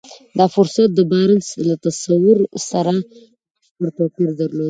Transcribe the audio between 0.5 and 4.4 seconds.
فرصت د بارنس له تصور سره بشپړ توپير